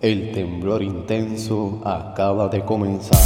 El 0.00 0.32
temblor 0.32 0.82
intenso 0.82 1.82
acaba 1.84 2.48
de 2.48 2.64
comenzar. 2.64 3.20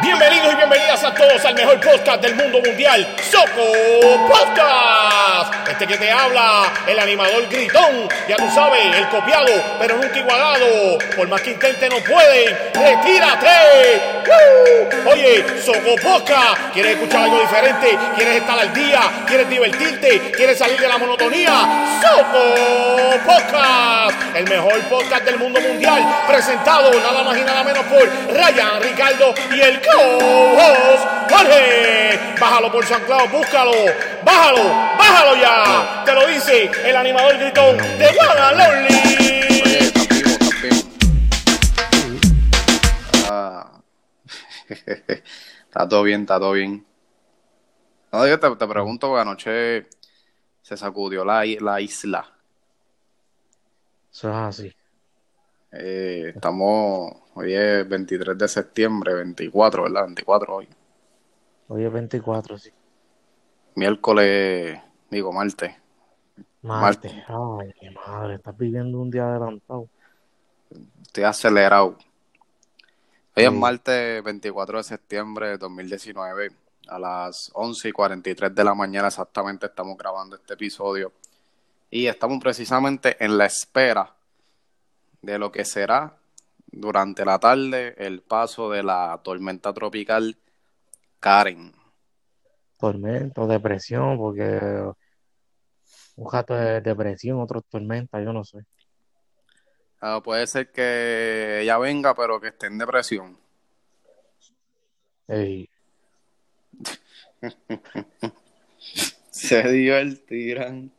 Bienvenidos 0.00 0.52
y 0.52 0.56
bienvenidas 0.56 1.02
a 1.02 1.12
todos 1.12 1.44
al 1.44 1.54
mejor 1.56 1.80
podcast 1.80 2.22
del 2.22 2.36
mundo 2.36 2.60
mundial, 2.64 3.08
Soco 3.28 3.64
Podcast. 4.28 5.57
Este 5.70 5.86
que 5.86 5.98
te 5.98 6.10
habla, 6.10 6.64
el 6.86 6.98
animador 6.98 7.46
gritón, 7.48 8.08
ya 8.26 8.36
tú 8.36 8.50
sabes, 8.50 8.96
el 8.96 9.08
copiado, 9.08 9.52
pero 9.78 9.96
nunca 9.96 10.18
igualado. 10.18 10.98
Por 11.14 11.28
más 11.28 11.40
que 11.42 11.50
intente 11.50 11.88
no 11.88 11.96
pueden, 11.98 12.56
retírate. 12.74 14.02
¡Woo! 14.26 15.10
Oye, 15.12 15.44
Soco 15.64 15.94
Podcast, 16.02 16.72
¿quieres 16.72 16.92
escuchar 16.94 17.24
algo 17.24 17.40
diferente? 17.40 17.98
¿Quieres 18.16 18.36
estar 18.36 18.58
al 18.58 18.72
día? 18.72 19.00
¿Quieres 19.26 19.48
divertirte? 19.48 20.32
¿Quieres 20.32 20.58
salir 20.58 20.80
de 20.80 20.88
la 20.88 20.98
monotonía? 20.98 21.52
Soco 22.00 23.18
Podcast, 23.26 24.36
el 24.36 24.48
mejor 24.48 24.80
podcast 24.88 25.24
del 25.24 25.38
mundo 25.38 25.60
mundial, 25.60 26.24
presentado 26.26 26.90
nada 27.00 27.22
más 27.22 27.38
y 27.38 27.42
nada 27.42 27.62
menos 27.62 27.84
por 27.84 28.02
Ryan, 28.34 28.82
Ricardo 28.82 29.34
y 29.54 29.60
el 29.60 29.80
co-host 29.80 31.18
Jorge. 31.30 32.18
Bájalo 32.40 32.72
por 32.72 32.86
San 32.86 33.02
Claudio, 33.04 33.28
búscalo, 33.28 33.72
bájalo, 34.22 34.62
bájalo 34.98 35.36
ya. 35.36 35.57
Te 36.04 36.14
lo 36.14 36.26
dice 36.26 36.70
el 36.84 36.96
animador 36.96 37.38
gritón 37.38 37.76
de 37.76 38.12
Lonely. 38.12 38.94
Oye, 39.64 39.78
estás 39.78 40.08
vivo, 40.08 40.28
estás 40.30 40.62
vivo. 40.62 42.18
Ah. 43.30 43.80
está 44.68 45.88
todo 45.88 46.02
bien, 46.02 46.20
está 46.22 46.38
todo 46.38 46.52
bien. 46.52 46.86
No, 48.12 48.26
yo 48.26 48.38
te, 48.38 48.56
te 48.56 48.66
pregunto, 48.66 49.08
porque 49.08 49.20
anoche 49.20 49.86
se 50.62 50.76
sacudió 50.76 51.24
la, 51.24 51.44
la 51.60 51.80
isla. 51.80 52.30
Eso 54.12 54.30
es 54.30 54.36
así. 54.36 54.74
Eh, 55.72 56.32
estamos, 56.34 57.12
hoy 57.34 57.54
es 57.54 57.88
23 57.88 58.38
de 58.38 58.48
septiembre, 58.48 59.14
24, 59.14 59.82
¿verdad? 59.82 60.04
24 60.04 60.54
hoy. 60.54 60.68
Hoy 61.68 61.84
es 61.84 61.92
24, 61.92 62.58
sí. 62.58 62.70
Miércoles, 63.74 64.80
digo, 65.10 65.32
martes. 65.32 65.74
Marte. 66.62 67.24
Ay, 67.28 67.72
mi 67.82 67.94
madre, 67.94 68.34
estás 68.36 68.56
viviendo 68.56 68.98
un 69.00 69.10
día 69.10 69.24
adelantado. 69.28 69.88
Estoy 71.02 71.24
acelerado. 71.24 71.96
Hoy 73.36 73.44
es 73.44 73.50
Sí. 73.50 73.56
martes 73.56 74.22
24 74.22 74.78
de 74.78 74.84
septiembre 74.84 75.48
de 75.50 75.58
2019. 75.58 76.50
A 76.88 76.98
las 76.98 77.50
11 77.54 77.88
y 77.90 77.92
43 77.92 78.54
de 78.54 78.64
la 78.64 78.74
mañana 78.74 79.08
exactamente 79.08 79.66
estamos 79.66 79.96
grabando 79.96 80.36
este 80.36 80.54
episodio. 80.54 81.12
Y 81.90 82.06
estamos 82.06 82.38
precisamente 82.42 83.22
en 83.22 83.38
la 83.38 83.46
espera 83.46 84.14
de 85.22 85.38
lo 85.38 85.52
que 85.52 85.64
será 85.64 86.16
durante 86.70 87.24
la 87.24 87.38
tarde 87.38 87.94
el 87.98 88.20
paso 88.22 88.70
de 88.70 88.82
la 88.82 89.20
tormenta 89.22 89.72
tropical 89.72 90.36
Karen. 91.20 91.74
Tormento, 92.78 93.46
depresión, 93.46 94.16
porque 94.18 94.92
un 96.16 96.26
jato 96.26 96.54
de 96.54 96.80
depresión, 96.80 97.40
otro 97.40 97.62
tormenta, 97.62 98.20
yo 98.22 98.32
no 98.32 98.44
sé. 98.44 98.58
Ah, 100.00 100.20
puede 100.22 100.46
ser 100.46 100.70
que 100.70 101.60
ella 101.62 101.78
venga, 101.78 102.14
pero 102.14 102.40
que 102.40 102.48
esté 102.48 102.66
en 102.66 102.78
depresión. 102.78 103.38
Ey, 105.28 105.68
Se 109.30 109.62
divertirán. 109.68 110.90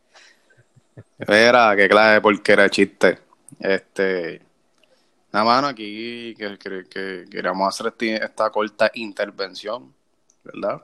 Mira, 1.27 1.75
qué 1.75 1.87
clase 1.89 2.13
de 2.15 2.21
porquera 2.21 2.63
de 2.63 2.69
chiste. 2.69 3.19
Este. 3.59 4.41
Nada 5.31 5.45
mano, 5.45 5.67
aquí 5.67 6.33
que, 6.37 6.57
que, 6.57 6.85
que 6.89 7.25
queríamos 7.29 7.67
hacer 7.69 7.87
este- 7.87 8.23
esta 8.23 8.49
corta 8.51 8.91
intervención, 8.95 9.93
¿verdad? 10.43 10.83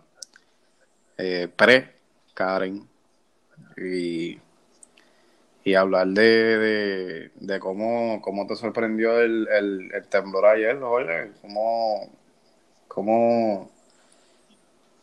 Eh, 1.17 1.47
pre 1.55 1.95
Karen. 2.33 2.87
Y, 3.77 4.39
y 5.63 5.73
hablar 5.73 6.07
de, 6.07 6.21
de, 6.21 7.31
de 7.35 7.59
cómo, 7.59 8.21
cómo 8.21 8.45
te 8.47 8.55
sorprendió 8.55 9.19
el, 9.19 9.47
el, 9.47 9.91
el 9.93 10.07
temblor 10.07 10.45
ayer, 10.45 10.75
oye, 10.83 11.31
cómo, 11.41 12.09
cómo, 12.87 13.71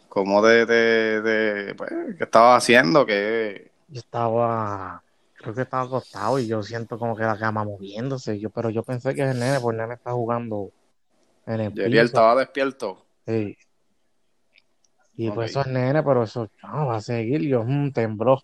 cómo 0.09 0.43
de, 0.43 0.67
de, 0.67 1.21
de 1.23 1.75
pues, 1.75 1.91
qué 2.17 2.25
estabas 2.25 2.63
haciendo, 2.63 3.05
que 3.05 3.73
yo 3.89 4.01
estaba, 4.01 5.03
creo 5.35 5.55
que 5.55 5.63
estaba 5.63 5.83
acostado 5.83 6.39
y 6.39 6.47
yo 6.47 6.63
siento 6.63 6.99
como 6.99 7.15
que 7.17 7.25
la 7.25 7.39
cama 7.39 7.65
moviéndose. 7.65 8.39
Yo, 8.39 8.51
pero 8.51 8.71
yo 8.71 8.83
pensé 8.83 9.15
que 9.15 9.23
es 9.23 9.35
el 9.35 9.41
nene, 9.41 9.61
porque 9.61 9.77
el 9.77 9.83
nene 9.83 9.95
está 9.95 10.13
jugando 10.13 10.71
en 11.47 11.61
el 11.61 11.73
piso. 11.73 12.03
estaba 12.03 12.37
despierto. 12.37 13.05
Ey. 13.27 13.57
Y 15.17 15.29
Ok. 15.29 15.35
pues 15.35 15.51
eso 15.51 15.61
es 15.61 15.67
nene, 15.69 16.03
pero 16.03 16.23
eso 16.23 16.49
no, 16.63 16.87
va 16.87 16.97
a 16.97 17.01
seguir. 17.01 17.43
Yo, 17.43 17.65
mm, 17.65 17.93
tembló. 17.93 18.43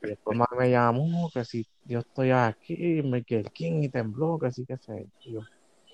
Después 0.00 0.38
más 0.38 0.48
me 0.58 0.70
llamó 0.70 1.30
que 1.32 1.44
si 1.44 1.66
yo 1.84 2.00
estoy 2.00 2.30
aquí, 2.30 3.02
Michael 3.02 3.50
King 3.52 3.82
y 3.82 3.88
tembló, 3.88 4.38
que 4.38 4.50
sí 4.50 4.64
que 4.64 4.76
sé. 4.78 5.06
Yo, 5.26 5.40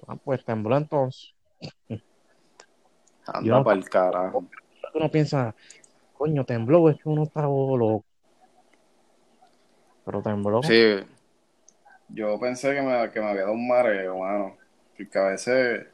ah, 0.06 0.16
pues 0.16 0.44
tembló 0.44 0.76
entonces. 0.76 1.34
Anda 3.26 3.62
para 3.62 3.76
el 3.76 3.88
carajo. 3.88 4.44
Uno 4.94 5.10
piensa, 5.10 5.54
coño, 6.14 6.44
tembló, 6.44 6.88
es 6.90 6.96
que 6.96 7.08
uno 7.08 7.24
está 7.24 7.42
loco. 7.42 8.04
Pero 10.04 10.22
tembló. 10.22 10.62
Sí, 10.62 10.96
yo 12.08 12.38
pensé 12.40 12.74
que 12.74 12.82
me, 12.82 13.10
que 13.10 13.20
me 13.20 13.26
había 13.26 13.42
dado 13.42 13.52
un 13.52 13.68
mareo, 13.68 14.18
mano. 14.18 14.56
Porque 14.96 15.18
a 15.18 15.28
veces, 15.28 15.86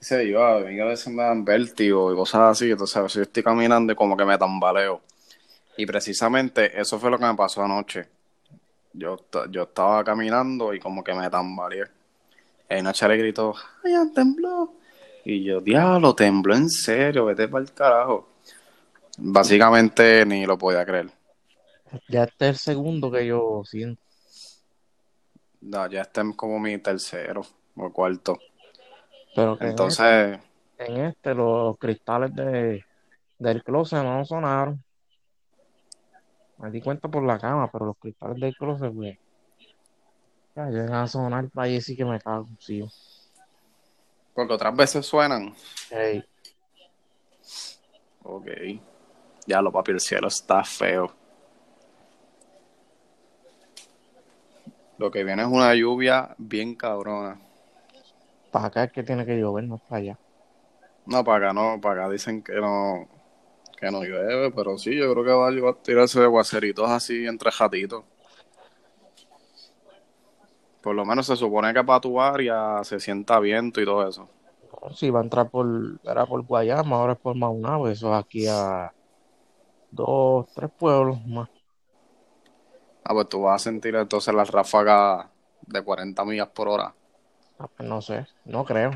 sé 0.00 0.28
yo, 0.28 0.44
a 0.44 0.60
mí 0.60 0.80
a 0.80 0.86
veces 0.86 1.12
me 1.12 1.22
dan 1.22 1.44
vértigo 1.44 2.12
y 2.12 2.16
cosas 2.16 2.42
así. 2.52 2.70
Entonces 2.70 2.96
a 2.96 3.02
veces 3.02 3.16
yo 3.16 3.22
estoy 3.22 3.42
caminando 3.42 3.92
y 3.92 3.96
como 3.96 4.16
que 4.16 4.24
me 4.24 4.38
tambaleo. 4.38 5.02
Y 5.76 5.86
precisamente 5.86 6.78
eso 6.78 6.98
fue 6.98 7.10
lo 7.10 7.18
que 7.18 7.26
me 7.26 7.34
pasó 7.34 7.62
anoche. 7.62 8.08
Yo, 8.92 9.16
yo 9.50 9.62
estaba 9.62 10.02
caminando 10.02 10.74
y 10.74 10.80
como 10.80 11.04
que 11.04 11.14
me 11.14 11.30
tambaleé. 11.30 11.84
Y 12.68 12.82
Nacha 12.82 13.08
le 13.08 13.16
gritó, 13.16 13.54
¡ay, 13.84 13.92
tembló! 14.14 14.74
Y 15.24 15.44
yo, 15.44 15.60
diablo, 15.60 16.14
tembló 16.14 16.54
en 16.54 16.68
serio, 16.68 17.26
vete 17.26 17.48
para 17.48 17.64
el 17.64 17.72
carajo. 17.72 18.28
Básicamente 19.18 20.24
ni 20.24 20.46
lo 20.46 20.56
podía 20.56 20.84
creer. 20.84 21.10
Ya 22.08 22.24
este 22.24 22.48
es 22.48 22.50
el 22.50 22.56
segundo 22.56 23.10
que 23.10 23.26
yo 23.26 23.62
siento. 23.64 24.00
No, 25.60 25.86
ya 25.88 26.02
está 26.02 26.24
como 26.36 26.58
mi 26.58 26.78
tercero 26.78 27.44
o 27.76 27.92
cuarto. 27.92 28.38
Pero 29.34 29.56
que 29.56 29.64
en 29.64 29.70
Entonces, 29.70 30.38
este, 30.78 30.92
en 30.92 31.04
este 31.06 31.34
los 31.34 31.78
cristales 31.78 32.34
de, 32.34 32.84
del 33.38 33.62
closet 33.62 34.02
no 34.02 34.24
sonaron. 34.24 34.82
Me 36.58 36.70
di 36.70 36.80
cuenta 36.80 37.08
por 37.08 37.22
la 37.22 37.38
cama, 37.38 37.70
pero 37.70 37.86
los 37.86 37.96
cristales 37.96 38.38
del 38.38 38.54
closet, 38.54 38.92
pues, 38.92 39.18
ya 40.54 40.66
llegan 40.66 40.94
a 40.94 41.06
sonar 41.06 41.48
para 41.48 41.66
ahí 41.66 41.80
sí 41.80 41.96
que 41.96 42.04
me 42.04 42.20
cago, 42.20 42.48
sí. 42.58 42.84
porque 44.34 44.52
otras 44.52 44.76
veces 44.76 45.06
suenan. 45.06 45.54
Ey, 45.90 46.24
Ok. 48.22 48.48
Ya 49.46 49.62
lo 49.62 49.72
papi, 49.72 49.92
el 49.92 50.00
cielo 50.00 50.28
está 50.28 50.62
feo. 50.62 51.12
Lo 54.98 55.10
que 55.10 55.24
viene 55.24 55.42
es 55.42 55.48
una 55.48 55.74
lluvia 55.74 56.34
bien 56.36 56.74
cabrona. 56.74 57.40
Para 58.50 58.66
acá 58.66 58.84
es 58.84 58.92
que 58.92 59.02
tiene 59.04 59.26
que 59.26 59.38
llover, 59.38 59.64
no 59.64 59.78
para 59.78 60.00
allá. 60.02 60.20
No, 61.06 61.24
para 61.24 61.46
acá 61.50 61.54
no, 61.54 61.80
para 61.80 62.04
acá 62.04 62.12
dicen 62.12 62.42
que 62.42 62.54
no, 62.54 63.08
que 63.78 63.90
no 63.90 64.02
llueve, 64.04 64.50
pero 64.52 64.78
sí, 64.78 64.96
yo 64.96 65.12
creo 65.12 65.24
que 65.24 65.32
va 65.32 65.48
a 65.48 65.50
llevar- 65.52 65.76
tirarse 65.82 66.20
de 66.20 66.26
aguaceritos 66.26 66.90
así 66.90 67.26
entre 67.26 67.50
jatitos. 67.52 68.04
Por 70.82 70.94
lo 70.94 71.04
menos 71.06 71.26
se 71.26 71.36
supone 71.36 71.72
que 71.72 71.82
para 71.84 72.00
tu 72.00 72.20
área 72.20 72.82
se 72.84 73.00
sienta 73.00 73.40
viento 73.40 73.80
y 73.80 73.84
todo 73.86 74.06
eso. 74.08 74.28
Si 75.00 75.10
va 75.16 75.20
a 75.20 75.22
entrar 75.26 75.50
por, 75.50 75.66
era 76.14 76.26
por 76.26 76.42
Guayama, 76.46 76.96
ahora 76.96 77.12
es 77.14 77.18
por 77.20 77.36
Maunabo, 77.36 77.88
eso 77.88 78.12
es 78.14 78.20
aquí 78.24 78.46
a 78.48 78.92
dos, 79.90 80.48
tres 80.54 80.70
pueblos 80.78 81.24
más. 81.26 81.48
Ah, 83.04 83.14
pues 83.14 83.28
tú 83.28 83.42
vas 83.42 83.60
a 83.62 83.64
sentir 83.70 83.94
entonces 83.96 84.34
las 84.34 84.50
ráfagas 84.50 85.26
de 85.62 85.82
40 85.82 86.24
millas 86.24 86.48
por 86.48 86.68
hora. 86.68 86.94
No 87.78 88.00
sé, 88.00 88.26
no 88.44 88.64
creo. 88.64 88.92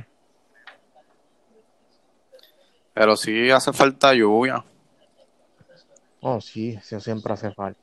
Pero 2.94 3.16
sí 3.16 3.50
hace 3.50 3.72
falta 3.72 4.14
lluvia. 4.14 4.64
Oh, 6.20 6.40
sí, 6.40 6.70
eso 6.70 7.00
siempre 7.00 7.32
hace 7.32 7.52
falta. 7.52 7.80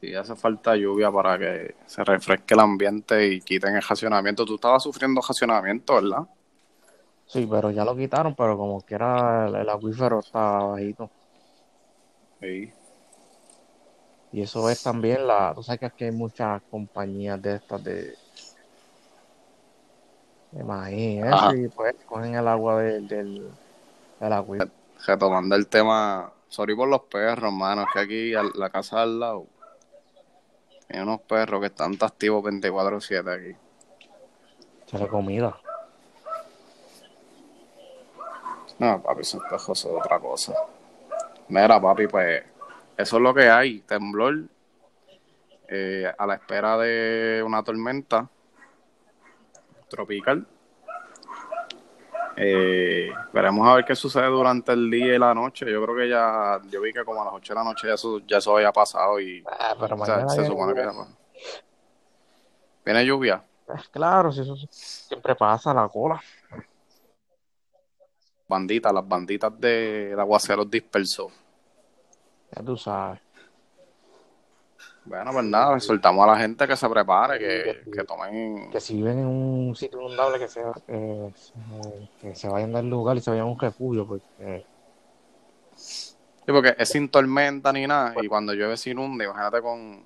Sí, 0.00 0.14
hace 0.14 0.36
falta 0.36 0.76
lluvia 0.76 1.10
para 1.10 1.36
que 1.38 1.74
se 1.86 2.04
refresque 2.04 2.54
el 2.54 2.60
ambiente 2.60 3.26
y 3.26 3.40
quiten 3.40 3.74
el 3.74 3.82
racionamiento. 3.82 4.44
Tú 4.44 4.54
estabas 4.54 4.84
sufriendo 4.84 5.20
racionamiento, 5.20 5.94
¿verdad? 5.96 6.22
Sí, 7.26 7.46
pero 7.50 7.70
ya 7.72 7.84
lo 7.84 7.96
quitaron, 7.96 8.34
pero 8.34 8.56
como 8.56 8.80
quiera 8.80 9.48
el, 9.48 9.56
el 9.56 9.68
acuífero 9.68 10.20
está 10.20 10.40
bajito. 10.40 11.10
Sí. 12.40 12.72
Y 14.30 14.42
eso 14.42 14.68
es 14.68 14.82
también 14.82 15.26
la, 15.26 15.54
tú 15.54 15.62
sabes 15.62 15.80
que 15.80 15.86
aquí 15.86 16.04
hay 16.04 16.10
muchas 16.10 16.60
compañías 16.70 17.40
de 17.40 17.56
estas 17.56 17.82
de, 17.82 18.14
de 20.50 20.64
maíz, 20.64 21.24
y 21.54 21.68
pues 21.68 21.94
cogen 22.04 22.34
el 22.34 22.46
agua 22.46 22.82
del, 22.82 23.08
del, 23.08 23.50
del 24.20 24.32
acuífero. 24.32 24.70
Retomando 25.06 25.54
el 25.56 25.66
tema, 25.66 26.30
sorry 26.48 26.74
por 26.76 26.88
los 26.88 27.02
perros, 27.02 27.44
hermano, 27.44 27.82
es 27.82 27.88
que 27.94 28.00
aquí 28.00 28.34
a 28.34 28.42
la 28.42 28.68
casa 28.68 29.02
al 29.02 29.18
lado 29.18 29.46
hay 30.90 31.00
unos 31.00 31.20
perros 31.22 31.60
que 31.60 31.66
están 31.66 31.96
activos 32.00 32.44
24/7 32.44 33.34
aquí. 33.34 33.56
Se 34.86 34.98
le 34.98 35.08
comida. 35.08 35.56
No, 38.78 39.02
papi, 39.02 39.22
esos 39.22 39.42
perros 39.42 39.78
son 39.78 39.96
otra 39.96 40.18
cosa. 40.18 40.54
Mira, 41.48 41.80
papi, 41.80 42.06
pues 42.06 42.42
eso 42.98 43.16
es 43.16 43.22
lo 43.22 43.32
que 43.32 43.48
hay, 43.48 43.78
temblor 43.82 44.40
eh, 45.68 46.12
a 46.18 46.26
la 46.26 46.34
espera 46.34 46.76
de 46.76 47.40
una 47.46 47.62
tormenta 47.62 48.28
tropical. 49.88 50.44
Eh, 52.36 53.10
veremos 53.32 53.68
a 53.68 53.74
ver 53.76 53.84
qué 53.84 53.94
sucede 53.94 54.26
durante 54.26 54.72
el 54.72 54.90
día 54.90 55.14
y 55.14 55.18
la 55.18 55.32
noche. 55.32 55.70
Yo 55.70 55.80
creo 55.84 55.96
que 55.96 56.08
ya, 56.08 56.60
yo 56.68 56.80
vi 56.80 56.92
que 56.92 57.04
como 57.04 57.22
a 57.22 57.26
las 57.26 57.34
8 57.34 57.52
de 57.52 57.58
la 57.58 57.64
noche 57.64 57.86
ya 57.86 57.94
eso, 57.94 58.18
ya 58.26 58.38
eso 58.38 58.56
había 58.56 58.72
pasado 58.72 59.20
y 59.20 59.44
Ah, 59.46 59.76
pero 59.78 59.94
o 59.94 60.04
sea, 60.04 60.16
mañana 60.16 60.28
se 60.30 60.44
supone 60.44 60.74
que 60.74 60.80
ya. 60.80 60.92
Viene 62.84 63.06
lluvia. 63.06 63.44
Pues 63.64 63.88
claro, 63.90 64.32
si 64.32 64.40
eso 64.40 64.56
siempre 64.70 65.36
pasa, 65.36 65.72
la 65.72 65.88
cola. 65.88 66.20
Banditas, 68.48 68.92
las 68.92 69.06
banditas 69.06 69.52
de, 69.60 70.14
de 70.16 70.20
aguaceros 70.20 70.68
dispersos. 70.68 71.32
Ya 72.54 72.62
tú 72.64 72.76
sabes. 72.76 73.20
Bueno, 75.04 75.32
pues 75.32 75.44
nada, 75.46 75.80
soltamos 75.80 76.24
a 76.24 76.32
la 76.32 76.38
gente 76.38 76.66
que 76.68 76.76
se 76.76 76.88
prepare, 76.88 77.38
que, 77.38 77.88
que 77.90 78.04
tomen. 78.04 78.70
Que 78.70 78.80
si 78.80 78.96
viven 78.96 79.18
en 79.20 79.26
un 79.26 79.74
sitio 79.74 80.00
inundable, 80.00 80.38
que 80.38 80.48
se, 80.48 80.60
que, 80.86 81.32
se- 81.34 82.08
que 82.18 82.34
se 82.34 82.48
vayan 82.48 82.72
del 82.72 82.90
lugar 82.90 83.16
y 83.16 83.20
se 83.20 83.30
vayan 83.30 83.46
a 83.46 83.50
un 83.50 83.58
refugio, 83.58 84.06
porque 84.06 84.66
Sí, 85.74 86.14
porque 86.46 86.74
es 86.78 86.88
sin 86.88 87.08
tormenta 87.10 87.72
ni 87.72 87.86
nada, 87.86 88.14
y 88.24 88.28
cuando 88.28 88.54
llueve 88.54 88.76
se 88.76 88.90
inunda, 88.90 89.24
imagínate 89.24 89.60
con 89.60 90.02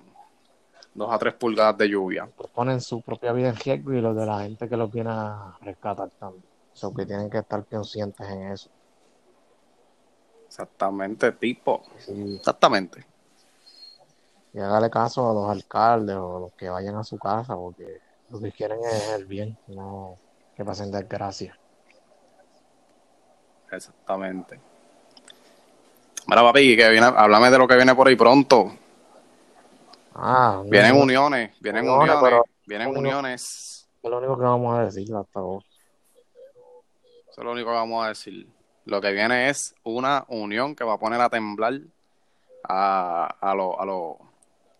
dos 0.93 1.11
a 1.13 1.17
tres 1.17 1.33
pulgadas 1.35 1.77
de 1.77 1.89
lluvia. 1.89 2.29
pues, 2.35 2.49
ponen 2.51 2.81
su 2.81 3.01
propia 3.01 3.33
vida 3.33 3.49
en 3.49 3.55
riesgo 3.55 3.93
y 3.93 4.01
los 4.01 4.15
de 4.15 4.25
la 4.25 4.41
gente 4.43 4.69
que 4.69 4.77
los 4.77 4.91
viene 4.91 5.09
a 5.11 5.57
rescatar 5.61 6.09
también. 6.19 6.43
So 6.73 6.93
que 6.93 7.05
tienen 7.05 7.29
que 7.29 7.39
estar 7.39 7.65
conscientes 7.67 8.27
en 8.29 8.51
eso. 8.51 8.69
Exactamente, 10.53 11.31
tipo. 11.31 11.81
Sí, 11.97 12.35
Exactamente. 12.37 13.03
y 14.53 14.59
hágale 14.59 14.87
caso 14.91 15.27
a 15.27 15.33
los 15.33 15.49
alcaldes 15.49 16.15
o 16.15 16.41
los 16.41 16.53
que 16.53 16.69
vayan 16.69 16.95
a 16.95 17.03
su 17.03 17.17
casa, 17.17 17.55
porque 17.55 18.01
lo 18.29 18.39
que 18.39 18.51
quieren 18.51 18.77
es 18.83 19.09
el 19.15 19.25
bien, 19.25 19.57
no 19.65 20.19
que 20.55 20.63
pasen 20.63 20.91
desgracia. 20.91 21.57
Exactamente. 23.71 24.59
Mira, 26.27 26.43
papi, 26.43 26.77
que 26.77 26.87
viene, 26.89 27.07
háblame 27.07 27.49
de 27.49 27.57
lo 27.57 27.67
que 27.67 27.75
viene 27.75 27.95
por 27.95 28.07
ahí 28.07 28.15
pronto. 28.15 28.71
Ah, 30.13 30.61
Vienen 30.67 30.95
no, 30.95 31.01
uniones, 31.01 31.59
vienen 31.59 31.85
Uniones, 31.89 32.03
uniones, 32.15 32.23
pero- 32.23 32.45
vienen 32.67 32.89
unio- 32.89 32.99
uniones. 32.99 33.89
es 34.03 34.09
lo 34.11 34.19
único 34.19 34.37
que 34.37 34.43
vamos 34.43 34.77
a 34.77 34.85
decir 34.85 35.15
hasta 35.15 35.39
ahora. 35.39 35.65
Eso 37.31 37.41
es 37.41 37.43
lo 37.43 37.51
único 37.53 37.69
que 37.71 37.75
vamos 37.75 38.05
a 38.05 38.09
decir. 38.09 38.47
Lo 38.85 38.99
que 38.99 39.11
viene 39.11 39.49
es 39.49 39.75
una 39.83 40.25
unión 40.27 40.75
que 40.75 40.83
va 40.83 40.93
a 40.93 40.99
poner 40.99 41.21
a 41.21 41.29
temblar 41.29 41.79
a, 42.63 43.25
a, 43.39 43.55
los 43.55 43.75
a, 43.79 43.85
los 43.85 44.15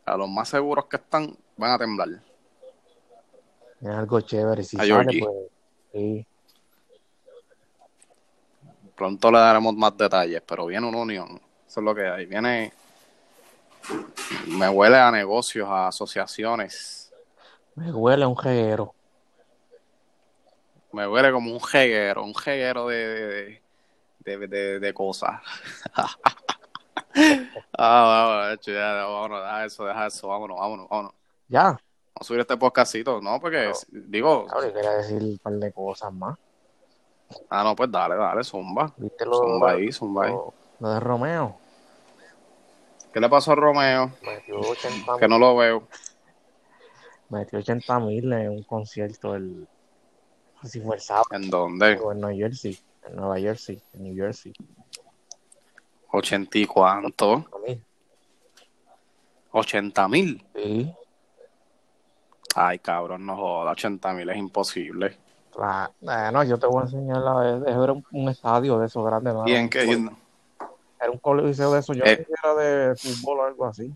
a 0.05 0.17
los 0.17 0.29
más 0.29 0.49
seguros 0.49 0.85
que 0.85 0.97
están, 0.97 1.35
van 1.57 1.71
a 1.71 1.77
temblar. 1.77 2.09
Es 3.81 3.89
algo 3.89 4.21
chévere. 4.21 4.63
Si 4.63 4.77
A 4.77 4.85
sale, 4.85 5.19
pues 5.19 5.35
sí. 5.91 6.25
Pronto 8.95 9.31
le 9.31 9.39
daremos 9.39 9.75
más 9.75 9.97
detalles, 9.97 10.41
pero 10.45 10.67
viene 10.67 10.87
una 10.87 10.99
unión. 10.99 11.41
Eso 11.67 11.79
es 11.79 11.83
lo 11.83 11.95
que 11.95 12.07
hay. 12.07 12.25
Viene. 12.25 12.71
Me 14.47 14.69
huele 14.69 14.97
a 14.97 15.11
negocios, 15.11 15.67
a 15.67 15.87
asociaciones. 15.87 17.11
Me 17.75 17.91
huele 17.91 18.23
a 18.23 18.27
un 18.27 18.37
reguero. 18.37 18.93
Me 20.93 21.07
huele 21.07 21.31
como 21.31 21.51
un 21.51 21.61
jeguero, 21.61 22.23
un 22.23 22.35
jeguero 22.35 22.87
de, 22.87 23.07
de, 23.07 23.62
de, 24.23 24.47
de- 24.47 24.79
de 24.79 24.93
cosas. 24.93 25.41
ah, 27.77 28.37
vamos, 28.37 28.53
hecho, 28.53 28.71
ya, 28.71 28.93
vámonos, 29.05 29.41
deja 29.43 29.65
eso, 29.65 29.85
deja 29.85 30.07
eso, 30.07 30.27
vámonos, 30.27 30.57
vámonos, 30.59 30.89
vámonos. 30.89 31.13
Ya, 31.47 31.63
Vamos 31.63 31.81
a 32.21 32.23
subir 32.25 32.41
este 32.41 32.57
podcastito, 32.57 33.19
¿no? 33.21 33.39
Porque, 33.39 33.67
No. 33.67 33.73
digo, 34.09 34.45
ahora 34.51 34.71
quería 34.71 34.91
decir 34.91 35.21
un 35.21 35.37
par 35.39 35.53
de 35.53 35.71
cosas 35.73 36.13
más. 36.13 36.37
ah, 37.49 37.63
no, 37.63 37.75
pues 37.75 37.91
dale, 37.91 38.15
dale, 38.15 38.43
zumba. 38.43 38.93
¿Viste 38.97 39.25
lo, 39.25 39.37
Zumba 39.39 39.71
ahí, 39.71 39.91
zumba 39.91 40.25
ahí. 40.25 40.31
lo- 40.31 40.53
de 40.79 40.99
Romeo? 40.99 41.59
¿Qué 43.11 43.19
le 43.19 43.29
pasó 43.29 43.51
a 43.51 43.55
Romeo? 43.55 44.11
Metió 44.25 44.59
80 44.59 45.17
Que 45.19 45.27
no 45.27 45.37
lo 45.37 45.55
veo. 45.55 45.87
metió 47.29 47.59
80 47.59 47.99
mil 47.99 48.31
en 48.33 48.49
un 48.49 48.63
concierto 48.63 49.35
el 49.35 49.67
así 50.61 50.79
fue 50.81 50.95
el 50.95 51.01
sábado 51.01 51.25
¿En 51.31 51.49
dónde? 51.49 51.91
en 51.93 52.19
Nueva 52.19 52.35
Jersey, 52.35 52.77
en 53.07 53.15
Nueva 53.15 53.37
Jersey, 53.39 53.81
en 53.93 54.03
New 54.03 54.15
Jersey. 54.15 54.53
80 56.11 56.57
y 56.59 56.65
cuánto? 56.65 57.33
A 57.33 57.57
mí, 57.67 57.81
80 59.51 60.07
mil. 60.07 60.45
sí, 60.55 60.93
Ay, 62.55 62.77
cabrón, 62.79 63.25
no 63.25 63.35
joda, 63.35 63.71
80 63.71 64.13
mil 64.13 64.29
es 64.29 64.37
imposible. 64.37 65.07
eh, 65.07 66.29
no, 66.31 66.43
yo 66.43 66.57
te 66.59 66.67
voy 66.67 66.81
a 66.81 66.85
enseñar 66.85 67.17
la 67.17 67.33
vez, 67.35 67.63
era 67.67 67.93
un, 67.93 68.05
un 68.11 68.29
estadio 68.29 68.77
de 68.77 68.85
esos 68.85 69.03
grandes, 69.05 69.33
no 69.33 69.47
¿Y 69.47 69.53
en 69.55 69.69
qué? 69.69 69.85
col- 69.85 70.15
era 71.01 71.11
un 71.11 71.17
coliseo 71.17 71.73
de 71.73 71.79
esos, 71.79 71.97
yo 71.97 72.03
Eh. 72.05 72.25
no 72.29 72.35
era 72.53 72.63
de 72.63 72.95
fútbol 72.95 73.39
o 73.39 73.43
algo 73.45 73.65
así. 73.65 73.91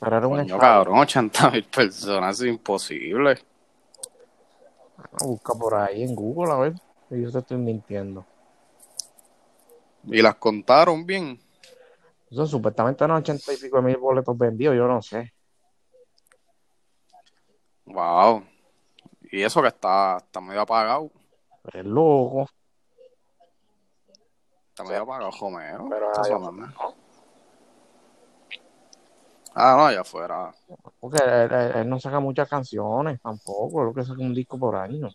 Pero 0.00 0.16
era 0.18 0.26
un 0.26 0.34
Coño, 0.34 0.54
estadio. 0.54 0.60
cabrón, 0.60 0.98
80 0.98 1.50
mil 1.50 1.64
personas 1.64 2.40
es 2.40 2.46
imposible. 2.48 3.38
Busca 5.20 5.54
por 5.54 5.74
ahí 5.74 6.02
en 6.02 6.14
Google 6.14 6.52
a 6.52 6.56
ver, 6.56 6.74
yo 7.10 7.30
te 7.32 7.38
estoy 7.38 7.56
mintiendo. 7.58 8.24
¿Y 10.04 10.22
las 10.22 10.36
contaron 10.36 11.04
bien? 11.06 11.40
Eso 12.30 12.46
supuestamente 12.46 13.04
eran 13.04 13.18
80 13.18 13.52
y 13.52 13.56
pico 13.56 13.80
mil 13.82 13.96
boletos 13.96 14.36
vendidos, 14.36 14.76
yo 14.76 14.86
no 14.86 15.00
sé. 15.02 15.32
Wow. 17.84 18.44
Y 19.30 19.42
eso 19.42 19.62
que 19.62 19.68
está, 19.68 20.16
está 20.18 20.40
medio 20.40 20.60
apagado. 20.62 21.10
Pero 21.62 21.80
es 21.80 21.86
loco. 21.86 22.48
Está 24.70 24.84
medio 24.84 25.02
apagado, 25.02 25.30
Romeo. 25.40 25.88
Pero 25.88 26.10
allá 26.10 26.24
sonando. 26.24 26.66
Ah, 29.54 29.74
no, 29.76 29.86
allá 29.86 30.00
afuera. 30.02 30.54
Porque 31.00 31.18
él, 31.18 31.50
él- 31.52 31.72
él 31.76 31.88
no 31.88 31.98
saca 31.98 32.20
muchas 32.20 32.48
canciones 32.48 33.20
tampoco, 33.22 33.84
lo 33.84 33.94
que 33.94 34.04
saca 34.04 34.20
un 34.20 34.34
disco 34.34 34.58
por 34.58 34.76
año. 34.76 35.08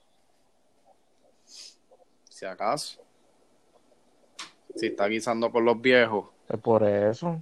Si 2.42 2.48
acaso. 2.48 3.00
Si 4.76 4.88
está 4.88 5.06
guisando 5.06 5.52
por 5.52 5.62
los 5.62 5.80
viejos. 5.80 6.26
Es 6.50 6.60
por 6.60 6.82
eso. 6.82 7.40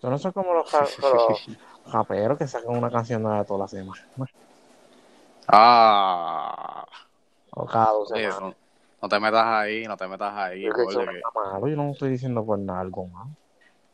Yo 0.00 0.08
no 0.10 0.16
sé 0.16 0.30
cómo 0.32 0.54
los, 0.54 0.70
ja- 0.70 0.86
los 1.02 1.48
raperos 1.92 2.38
que 2.38 2.46
sacan 2.46 2.76
una 2.76 2.88
canción 2.88 3.20
nueva 3.24 3.42
toda 3.42 3.58
la 3.64 3.66
semana. 3.68 4.00
Ah. 5.48 6.86
O 7.50 7.66
cada 7.66 7.90
dos 7.90 8.12
Oye, 8.12 8.30
semanas. 8.30 8.40
no, 8.42 8.54
no 9.02 9.08
te 9.08 9.18
metas 9.18 9.44
ahí, 9.44 9.84
no 9.88 9.96
te 9.96 10.06
metas 10.06 10.34
ahí. 10.34 10.62
Yo, 10.62 10.72
que 10.72 10.86
que- 10.86 11.20
malo, 11.34 11.66
yo 11.66 11.74
no 11.76 11.90
estoy 11.90 12.10
diciendo 12.10 12.46
por 12.46 12.60
nada 12.60 12.78
algo 12.78 13.08
más. 13.08 13.26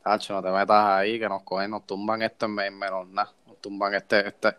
Tacho, 0.03 0.35
no 0.35 0.43
te 0.43 0.51
metas 0.51 0.85
ahí, 0.89 1.17
que 1.19 1.27
nos 1.27 1.41
cogen, 1.41 1.71
nos 1.71 1.87
tumban 1.87 2.21
esto 2.21 2.45
en 2.45 2.77
menos 2.77 3.07
nada. 3.07 3.31
Nos 3.47 3.57
tumban 3.57 3.95
este, 3.95 4.27
este, 4.27 4.49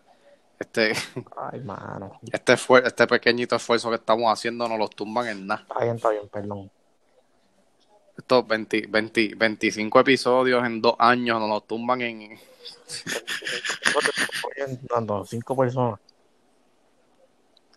este, 0.64 0.92
Ay, 1.36 1.60
mano. 1.60 2.18
este, 2.32 2.54
este 2.84 3.06
pequeñito 3.06 3.56
esfuerzo 3.56 3.90
que 3.90 3.96
estamos 3.96 4.32
haciendo, 4.32 4.68
nos 4.68 4.78
los 4.78 4.90
tumban 4.90 5.28
en 5.28 5.46
nada. 5.46 5.62
Está 5.62 5.84
bien, 5.84 5.96
está 5.96 6.10
bien, 6.10 6.28
perdón. 6.28 6.70
Estos 8.16 8.46
20, 8.46 8.86
20 8.88 9.34
25 9.36 10.00
episodios 10.00 10.64
en 10.64 10.80
dos 10.80 10.94
años 10.98 11.40
nos 11.40 11.48
los 11.48 11.66
tumban 11.66 12.00
en... 12.00 12.38
Dando 14.88 15.24
cinco 15.24 15.56
personas. 15.56 15.98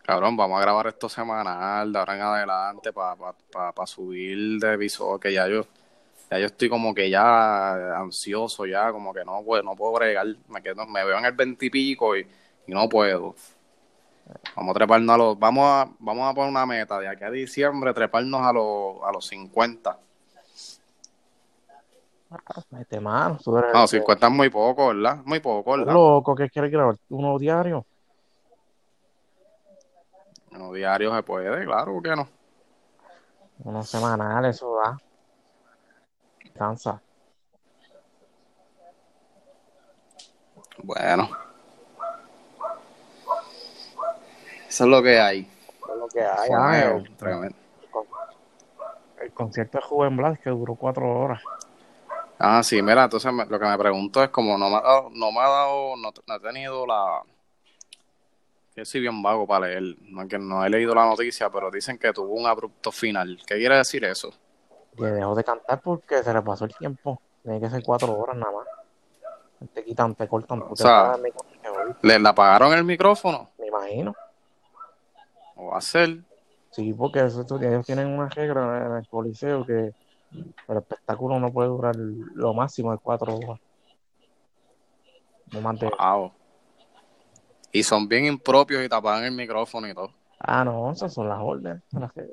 Cabrón, 0.04 0.36
vamos 0.36 0.58
a 0.58 0.62
grabar 0.62 0.86
esto 0.86 1.08
semanal, 1.08 1.92
de 1.92 1.98
ahora 1.98 2.14
en 2.16 2.22
adelante, 2.22 2.92
para 2.92 3.14
pa, 3.16 3.34
pa- 3.52 3.72
pa 3.72 3.86
subir 3.86 4.58
de 4.58 4.74
episodio, 4.74 5.20
que 5.20 5.32
ya 5.34 5.46
yo, 5.46 5.66
ya 6.30 6.38
yo 6.38 6.46
estoy 6.46 6.70
como 6.70 6.94
que 6.94 7.10
ya 7.10 7.98
ansioso, 7.98 8.64
ya 8.64 8.90
como 8.90 9.12
que 9.12 9.22
no 9.24 9.42
puedo, 9.42 9.62
no 9.62 9.76
puedo 9.76 9.92
bregar, 9.94 10.26
me 10.48 10.62
quedo, 10.62 10.86
me 10.86 11.04
veo 11.04 11.18
en 11.18 11.26
el 11.26 11.32
20 11.32 11.66
y 11.66 11.70
pico 11.70 12.16
y, 12.16 12.26
y 12.68 12.72
no 12.72 12.88
puedo. 12.88 13.34
Vamos 14.54 14.72
a 14.72 14.74
treparnos 14.74 15.14
a 15.14 15.18
los, 15.18 15.38
vamos 15.38 15.64
a, 15.64 15.90
vamos 15.98 16.30
a 16.30 16.34
poner 16.34 16.50
una 16.50 16.66
meta 16.66 16.98
de 16.98 17.08
aquí 17.08 17.24
a 17.24 17.30
diciembre, 17.30 17.94
treparnos 17.94 18.42
a 18.42 18.52
los, 18.52 19.02
a 19.02 19.10
los 19.10 19.26
50. 19.26 19.98
Mete 22.70 23.00
mano. 23.00 23.38
Eres 23.58 23.72
No, 23.72 23.82
el 23.82 23.88
50 23.88 24.26
es 24.26 24.32
muy 24.32 24.50
poco, 24.50 24.88
¿verdad? 24.88 25.22
Muy 25.24 25.40
poco, 25.40 25.72
que- 25.72 25.78
¿verdad? 25.78 25.94
loco 25.94 26.34
que 26.34 26.50
quiere 26.50 26.68
grabar 26.68 26.96
uno 27.08 27.38
diario. 27.38 27.86
Uno 30.52 30.72
diario 30.72 31.14
se 31.14 31.22
puede, 31.22 31.64
claro, 31.64 31.94
¿por 31.94 32.02
qué 32.02 32.16
no? 32.16 32.28
Uno 33.64 33.82
semanal, 33.82 34.44
eso 34.44 34.76
da. 34.76 34.98
Cansa. 36.54 37.00
Bueno. 40.82 41.47
Eso 44.68 44.84
es 44.84 44.90
lo 44.90 45.02
que 45.02 45.18
hay. 45.18 45.40
Es 45.40 45.96
lo 45.96 46.08
que 46.08 46.20
hay. 46.20 46.50
Ah, 46.52 46.58
nuevo, 46.58 46.98
el, 46.98 47.16
tremendo. 47.16 47.56
el 49.20 49.32
concierto 49.32 49.78
de 49.78 49.84
Juven 49.84 50.16
Blas 50.16 50.38
que 50.40 50.50
duró 50.50 50.74
cuatro 50.74 51.08
horas. 51.20 51.42
Ah, 52.38 52.62
sí, 52.62 52.80
mira, 52.82 53.04
entonces 53.04 53.32
me- 53.32 53.46
lo 53.46 53.58
que 53.58 53.66
me 53.66 53.78
pregunto 53.78 54.22
es 54.22 54.28
como 54.30 54.56
no 54.56 54.70
me 54.70 54.76
ha 54.76 54.80
dado, 54.80 55.10
no 55.12 55.32
me 55.32 55.40
ha 55.40 55.48
dado, 55.48 55.96
no, 55.96 56.12
no 56.26 56.34
he 56.34 56.40
tenido 56.40 56.86
la, 56.86 57.22
que 58.78 58.84
soy 58.84 59.00
bien 59.00 59.20
vago 59.22 59.44
para 59.44 59.66
leer, 59.66 59.96
no, 60.02 60.22
es 60.22 60.28
que 60.28 60.38
no 60.38 60.64
he 60.64 60.70
leído 60.70 60.94
la 60.94 61.04
noticia, 61.04 61.50
pero 61.50 61.68
dicen 61.68 61.98
que 61.98 62.12
tuvo 62.12 62.34
un 62.34 62.46
abrupto 62.46 62.92
final. 62.92 63.36
¿Qué 63.44 63.56
quiere 63.56 63.76
decir 63.76 64.04
eso? 64.04 64.32
Que 64.96 65.04
dejó 65.06 65.34
de 65.34 65.42
cantar 65.42 65.80
porque 65.80 66.22
se 66.22 66.32
le 66.32 66.42
pasó 66.42 66.64
el 66.64 66.76
tiempo. 66.76 67.20
Tiene 67.42 67.60
que 67.60 67.70
ser 67.70 67.82
cuatro 67.82 68.16
horas 68.16 68.36
nada 68.36 68.52
más. 68.52 68.68
Te 69.74 69.82
quitan, 69.82 70.14
te 70.14 70.28
cortan. 70.28 70.60
tú 70.60 70.74
te 70.76 70.82
sea, 70.84 71.16
te 71.16 72.18
¿Le 72.20 72.28
apagaron 72.28 72.72
el 72.72 72.84
micrófono? 72.84 73.50
Me 73.58 73.66
imagino. 73.66 74.14
¿O 75.58 75.66
va 75.72 75.78
a 75.78 75.80
ser? 75.80 76.22
Sí, 76.70 76.92
porque 76.94 77.20
eso, 77.24 77.44
ellos 77.60 77.84
tienen 77.84 78.06
una 78.06 78.28
regla 78.28 78.86
en 78.86 78.96
el 78.96 79.08
coliseo 79.08 79.66
que 79.66 79.92
el 80.68 80.76
espectáculo 80.76 81.40
no 81.40 81.52
puede 81.52 81.68
durar 81.68 81.96
lo 81.96 82.54
máximo 82.54 82.92
de 82.92 82.98
cuatro 82.98 83.34
horas. 83.36 83.60
No 85.52 85.60
más 85.60 85.78
de... 85.80 85.90
Wow. 85.98 86.32
Y 87.72 87.82
son 87.82 88.06
bien 88.06 88.26
impropios 88.26 88.84
y 88.84 88.88
te 88.88 88.94
apagan 88.94 89.24
el 89.24 89.32
micrófono 89.32 89.88
y 89.88 89.94
todo. 89.94 90.12
Ah, 90.38 90.64
no, 90.64 90.92
esas 90.92 91.12
son 91.12 91.28
las 91.28 91.40
órdenes. 91.40 91.82
las 91.90 92.12
que- 92.12 92.28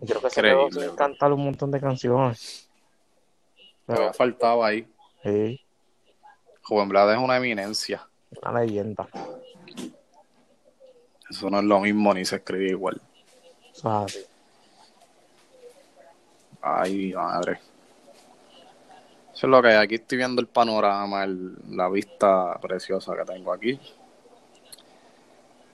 Y 0.00 0.06
creo 0.06 0.20
que 0.20 0.30
se 0.30 0.42
quedó 0.42 0.70
sin 0.70 0.94
cantar 0.96 1.32
un 1.32 1.44
montón 1.44 1.70
de 1.70 1.80
canciones. 1.80 2.70
Me 3.56 3.94
Pero, 3.94 4.00
había 4.02 4.12
faltado 4.12 4.62
ahí. 4.64 4.86
sí, 5.24 5.60
Blades 6.86 7.16
es 7.18 7.24
una 7.24 7.36
eminencia. 7.38 8.08
una 8.40 8.60
leyenda. 8.60 9.08
Eso 11.30 11.48
no 11.48 11.58
es 11.58 11.64
lo 11.64 11.80
mismo 11.80 12.12
ni 12.12 12.24
se 12.24 12.36
escribe 12.36 12.70
igual. 12.70 13.00
Así. 13.84 14.18
Ay, 16.60 17.12
madre. 17.12 17.60
Eso 19.32 19.46
es 19.46 19.50
lo 19.50 19.62
que 19.62 19.68
hay. 19.68 19.76
Aquí 19.76 19.94
estoy 19.94 20.18
viendo 20.18 20.42
el 20.42 20.48
panorama, 20.48 21.24
el- 21.24 21.54
la 21.76 21.88
vista 21.88 22.58
preciosa 22.60 23.16
que 23.16 23.24
tengo 23.32 23.52
aquí. 23.52 23.78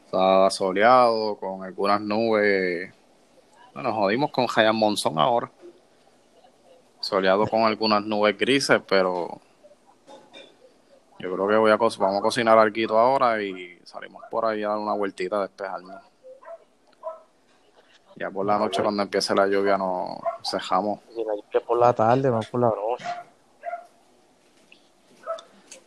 Está 0.04 0.50
soleado, 0.50 1.36
con 1.36 1.64
algunas 1.64 2.00
nubes. 2.00 2.92
Bueno, 3.74 3.92
jodimos 3.92 4.30
con 4.30 4.46
Hayan 4.54 4.76
Monzón 4.76 5.18
ahora. 5.18 5.50
Soleado 7.00 7.46
con 7.46 7.62
algunas 7.62 8.04
nubes 8.04 8.36
grises, 8.38 8.80
pero 8.86 9.40
yo 11.18 11.32
creo 11.32 11.48
que 11.48 11.56
voy 11.56 11.70
a 11.70 11.76
vamos 11.76 12.18
a 12.18 12.20
cocinar 12.20 12.58
algo 12.58 12.98
ahora 12.98 13.42
y 13.42 13.78
salimos 13.84 14.22
por 14.30 14.44
ahí 14.44 14.62
a 14.62 14.68
dar 14.68 14.78
una 14.78 14.92
vueltita 14.92 15.36
a 15.36 15.42
despejarnos. 15.42 16.02
Ya 18.16 18.30
por 18.30 18.46
la 18.46 18.58
noche, 18.58 18.82
cuando 18.82 19.02
empiece 19.02 19.34
la 19.34 19.46
lluvia, 19.46 19.76
nos 19.76 20.18
cejamos. 20.42 21.00
Si 21.14 21.22
la 21.22 21.34
lluvia 21.34 21.60
por 21.66 21.78
la 21.78 21.92
tarde, 21.92 22.30
no 22.30 22.40
por 22.50 22.60
la 22.60 22.68
noche. 22.68 23.04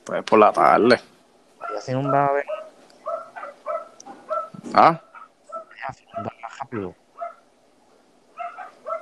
Pues 0.05 0.23
por 0.23 0.39
la 0.39 0.51
tarde. 0.51 0.99
Ya 1.73 1.81
se 1.81 1.91
inunda, 1.91 2.31
Ah, 4.73 5.01
ya 5.87 5.93
se 5.93 6.03
inunda 6.03 6.31
rápido. 6.59 6.95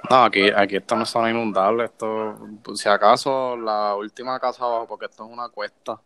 no, 0.10 0.24
aquí, 0.24 0.50
aquí 0.50 0.78
esto 0.78 0.96
no 0.96 1.04
es 1.04 1.10
zona 1.10 1.30
inundable. 1.30 1.86
Esto, 1.86 2.38
si 2.76 2.88
acaso, 2.88 3.58
la 3.58 3.96
última 3.96 4.40
casa 4.40 4.64
abajo, 4.64 4.88
porque 4.88 5.06
esto 5.06 5.26
es 5.26 5.32
una 5.32 5.50
cuesta. 5.50 6.00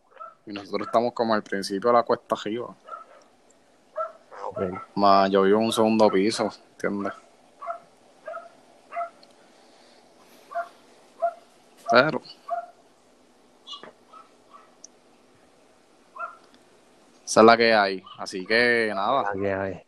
Y 0.46 0.52
nosotros 0.52 0.88
estamos 0.88 1.12
como 1.12 1.34
al 1.34 1.42
principio 1.42 1.90
de 1.90 1.94
la 1.96 2.02
cuesta 2.02 2.34
arriba. 2.34 2.74
Ah. 4.56 4.86
Más 4.94 5.30
yo 5.30 5.42
vivo 5.42 5.58
en 5.58 5.66
un 5.66 5.72
segundo 5.72 6.08
piso, 6.08 6.50
¿entiendes? 6.72 7.12
Pero. 11.90 12.22
Esa 17.24 17.40
es 17.40 17.46
la 17.46 17.56
que 17.56 17.72
hay. 17.72 18.02
Así 18.18 18.44
que 18.44 18.92
nada, 18.94 19.30
Aquí 19.30 19.46
hay. 19.46 19.82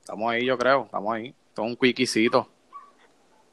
estamos 0.00 0.32
ahí, 0.32 0.44
yo 0.44 0.56
creo. 0.56 0.84
Estamos 0.84 1.14
ahí. 1.14 1.34
Es 1.52 1.58
un 1.58 1.76
quickie-cito. 1.76 2.48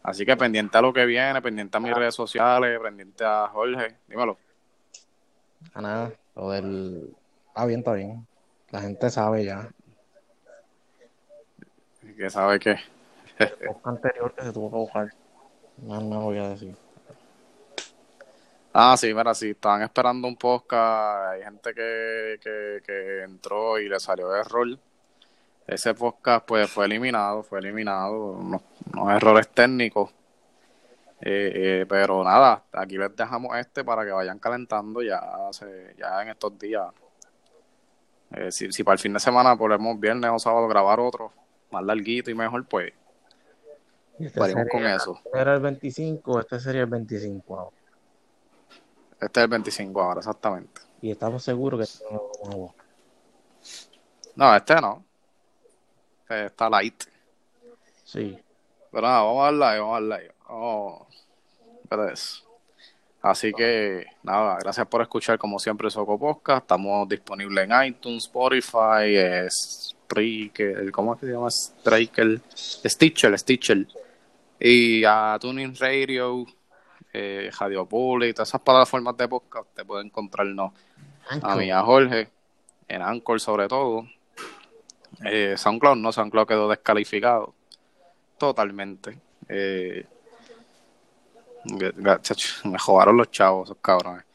Así 0.03 0.25
que 0.25 0.35
pendiente 0.35 0.77
a 0.77 0.81
lo 0.81 0.91
que 0.91 1.05
viene, 1.05 1.41
pendiente 1.41 1.77
a 1.77 1.79
mis 1.79 1.93
redes 1.93 2.13
sociales, 2.13 2.79
pendiente 2.81 3.23
a 3.23 3.47
Jorge. 3.47 3.95
Dímelo. 4.07 4.37
Ah, 5.73 5.81
nada, 5.81 6.13
lo 6.35 6.51
del... 6.51 7.15
Está 7.47 7.65
bien, 7.65 7.79
está 7.79 7.93
bien. 7.93 8.27
La 8.71 8.81
gente 8.81 9.09
sabe 9.09 9.45
ya. 9.45 9.69
Que 12.17 12.29
sabe 12.29 12.59
que. 12.59 12.77
El 13.39 13.49
podcast 13.49 13.87
anterior 13.87 14.33
que 14.33 14.43
se 14.43 14.53
tuvo 14.53 14.69
que 14.69 14.75
buscar. 14.77 15.13
No, 15.77 16.01
no 16.01 16.21
voy 16.21 16.37
a 16.37 16.49
decir. 16.49 16.75
Ah, 18.73 18.95
sí, 18.97 19.13
mira, 19.13 19.35
sí, 19.35 19.51
estaban 19.51 19.83
esperando 19.83 20.27
un 20.27 20.35
podcast, 20.35 21.33
hay 21.33 21.43
gente 21.43 21.75
que, 21.75 22.39
que, 22.41 22.81
que 22.83 23.21
entró 23.21 23.79
y 23.79 23.87
le 23.87 23.99
salió 23.99 24.35
error. 24.35 24.79
Ese 25.67 25.93
podcast 25.93 26.43
pues 26.45 26.71
fue 26.71 26.85
eliminado, 26.85 27.43
fue 27.43 27.59
eliminado, 27.59 28.31
unos, 28.31 28.63
unos 28.91 29.11
errores 29.11 29.47
técnicos. 29.49 30.09
Eh, 31.25 31.51
eh, 31.81 31.85
pero 31.87 32.21
nada, 32.23 32.65
aquí 32.73 32.97
les 32.97 33.15
dejamos 33.15 33.55
este 33.57 33.83
para 33.85 34.03
que 34.03 34.11
vayan 34.11 34.39
calentando 34.39 35.01
ya, 35.01 35.21
se, 35.51 35.95
ya 35.97 36.21
en 36.21 36.29
estos 36.29 36.59
días. 36.59 36.91
Eh, 38.31 38.51
si, 38.51 38.69
si 38.73 38.83
para 38.83 38.93
el 38.95 38.99
fin 38.99 39.13
de 39.13 39.19
semana 39.21 39.55
podemos 39.55 39.97
viernes 39.99 40.29
o 40.33 40.37
sábado 40.39 40.67
grabar 40.67 40.99
otro 40.99 41.31
más 41.71 41.83
larguito 41.83 42.29
y 42.29 42.33
mejor, 42.35 42.65
pues 42.67 42.91
este 44.19 44.37
Veremos 44.39 44.67
con 44.69 44.81
sería- 44.81 44.95
eso. 44.97 45.19
Era 45.33 45.53
el 45.53 45.61
25, 45.61 46.39
este 46.41 46.59
sería 46.59 46.81
el 46.81 46.87
25 46.87 47.57
ahora. 47.59 47.77
este 49.21 49.39
es 49.39 49.43
el 49.45 49.49
25 49.49 50.01
ahora, 50.01 50.19
exactamente. 50.19 50.81
Y 51.01 51.11
estamos 51.11 51.41
seguros 51.43 51.79
que 51.79 51.83
este 51.85 52.03
no 52.13 52.51
a 52.51 52.55
buscar. 52.55 52.85
No, 54.35 54.55
este 54.55 54.75
no. 54.81 55.05
Este 56.21 56.45
está 56.47 56.69
light. 56.69 57.03
Sí. 58.03 58.37
Pero 58.93 59.07
nada, 59.07 59.23
vamos 59.23 59.41
a 59.41 59.45
darle 59.45 59.65
ahí, 59.65 59.79
vamos 59.79 59.97
a. 59.97 60.53
Vamos 60.53 61.07
a 61.89 61.95
ver 61.95 62.13
eso. 62.13 62.43
Así 63.23 63.51
que 63.51 64.05
nada, 64.21 64.59
gracias 64.61 64.85
por 64.85 65.01
escuchar 65.01 65.39
como 65.39 65.57
siempre 65.57 65.89
Soco 65.89 66.19
Podcast. 66.19 66.61
Estamos 66.61 67.09
disponibles 67.09 67.67
en 67.67 67.85
iTunes, 67.85 68.25
Spotify, 68.25 69.15
eh, 69.15 69.47
Spreaker, 69.49 70.91
¿cómo 70.91 71.15
es 71.15 71.19
que 71.19 71.25
se 71.25 71.31
llama? 71.31 71.49
Spreaker, 71.49 72.41
Stitcher, 72.53 73.39
Stitcher. 73.39 73.87
Y 74.59 75.03
a 75.05 75.39
Tuning 75.41 75.75
Radio, 75.79 76.45
eh, 77.11 77.49
Radio 77.59 77.87
Public, 77.87 78.35
todas 78.35 78.49
esas 78.49 78.61
plataformas 78.61 79.17
de 79.17 79.27
podcast 79.27 79.73
te 79.73 79.83
pueden 79.83 80.07
encontrarnos 80.07 80.71
a 81.41 81.55
mí, 81.55 81.71
a 81.71 81.81
Jorge, 81.81 82.29
en 82.87 83.01
Anchor 83.01 83.39
sobre 83.39 83.67
todo. 83.67 84.05
Eh, 85.25 85.55
SoundCloud 85.57 85.95
no, 85.95 86.11
SoundCloud 86.11 86.45
quedó 86.45 86.69
descalificado 86.69 87.55
totalmente. 88.37 89.19
Eh, 89.47 90.05
me 92.65 92.79
jodaron 92.79 93.17
los 93.17 93.31
chavos, 93.31 93.69
esos 93.69 93.77
cabrones. 93.81 94.25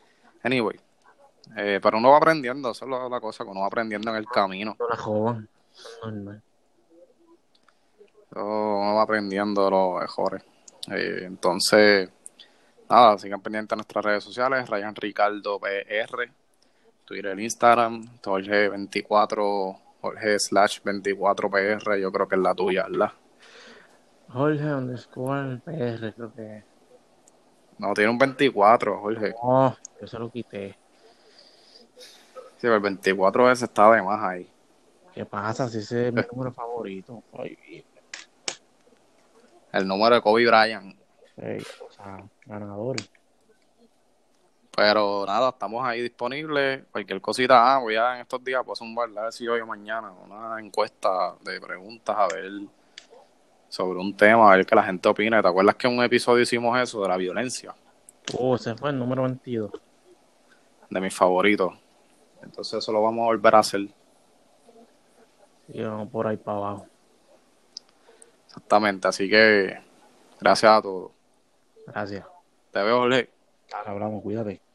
Anyway, 0.42 0.78
eh, 1.56 1.80
pero 1.82 1.98
uno 1.98 2.10
va 2.10 2.18
aprendiendo, 2.18 2.70
eso 2.70 2.84
es 2.84 2.90
la, 2.90 3.08
la 3.08 3.20
cosa, 3.20 3.44
que 3.44 3.50
uno 3.50 3.60
va 3.60 3.66
aprendiendo 3.66 4.10
en 4.10 4.16
el 4.16 4.26
camino. 4.26 4.76
No 4.78 4.88
la 4.88 4.96
jodan. 4.96 5.48
Normal. 6.02 6.42
Uno 8.34 8.94
va 8.94 9.02
aprendiendo 9.02 9.70
los 9.70 10.00
mejores. 10.00 10.42
Eh, 10.90 11.22
entonces, 11.24 12.08
nada, 12.88 13.18
sigan 13.18 13.40
pendientes 13.40 13.70
de 13.70 13.76
nuestras 13.76 14.04
redes 14.04 14.24
sociales, 14.24 14.68
Ryan 14.68 14.94
Ricardo 14.94 15.58
PR, 15.58 16.30
Twitter, 17.04 17.38
Instagram, 17.38 18.20
Jorge24, 18.22 19.78
Jorge 20.00 20.38
slash 20.38 20.80
24PR, 20.82 22.00
yo 22.00 22.12
creo 22.12 22.28
que 22.28 22.36
es 22.36 22.40
la 22.40 22.54
tuya, 22.54 22.86
¿verdad? 22.88 23.12
Jorge 24.32 24.74
underscore 24.74 25.58
PR, 25.64 26.12
creo 26.14 26.34
que. 26.34 26.64
No, 27.78 27.94
tiene 27.94 28.10
un 28.10 28.18
24, 28.18 29.00
Jorge. 29.00 29.34
No, 29.42 29.76
yo 30.00 30.06
se 30.06 30.18
lo 30.18 30.30
quité. 30.30 30.76
Sí, 31.96 32.62
pero 32.62 32.74
el 32.74 32.80
24 32.80 33.50
ese 33.50 33.64
está 33.66 33.90
de 33.92 34.02
más 34.02 34.20
ahí. 34.22 34.50
¿Qué 35.14 35.24
pasa 35.24 35.68
si 35.68 35.78
ese 35.78 36.08
es 36.08 36.12
mi 36.12 36.22
número 36.32 36.52
favorito? 36.52 37.22
Ay, 37.32 37.84
El 39.72 39.86
número 39.86 40.16
de 40.16 40.22
Kobe 40.22 40.46
Bryant. 40.46 40.96
ey, 41.36 41.62
o 41.88 41.92
sea, 41.92 42.24
ganador. 42.46 42.96
Pero 44.76 45.24
nada, 45.26 45.48
estamos 45.50 45.84
ahí 45.86 46.02
disponibles. 46.02 46.84
Cualquier 46.90 47.20
cosita, 47.20 47.74
ah, 47.74 47.78
voy 47.78 47.96
a 47.96 48.16
en 48.16 48.20
estos 48.22 48.42
días, 48.44 48.62
pues 48.64 48.80
un 48.80 48.94
bar, 48.94 49.08
a 49.16 49.22
ver 49.22 49.32
si 49.32 49.46
hoy 49.48 49.60
o 49.60 49.66
mañana, 49.66 50.12
una 50.12 50.60
encuesta 50.60 51.34
de 51.42 51.60
preguntas, 51.60 52.16
a 52.16 52.28
ver 52.28 52.52
sobre 53.68 53.98
un 53.98 54.16
tema, 54.16 54.52
a 54.52 54.56
ver 54.56 54.66
qué 54.66 54.74
la 54.74 54.82
gente 54.82 55.08
opina. 55.08 55.42
¿Te 55.42 55.48
acuerdas 55.48 55.74
que 55.76 55.86
en 55.86 55.98
un 55.98 56.04
episodio 56.04 56.42
hicimos 56.42 56.78
eso 56.78 57.02
de 57.02 57.08
la 57.08 57.16
violencia? 57.16 57.74
Oh, 58.36 58.56
ese 58.56 58.74
fue 58.74 58.90
el 58.90 58.98
número 58.98 59.22
22. 59.22 59.70
De 60.90 61.00
mis 61.00 61.14
favoritos. 61.14 61.72
Entonces 62.42 62.78
eso 62.78 62.92
lo 62.92 63.02
vamos 63.02 63.22
a 63.22 63.26
volver 63.26 63.54
a 63.54 63.58
hacer. 63.58 63.88
Y 65.68 65.82
vamos 65.82 66.08
por 66.08 66.26
ahí 66.26 66.36
para 66.36 66.58
abajo. 66.58 66.86
Exactamente. 68.46 69.08
Así 69.08 69.28
que 69.28 69.78
gracias 70.40 70.72
a 70.72 70.82
todos. 70.82 71.10
Gracias. 71.86 72.24
Te 72.72 72.82
veo, 72.82 73.00
Jorge. 73.00 73.30
Ahora 73.72 73.90
hablamos, 73.90 74.22
cuídate. 74.22 74.67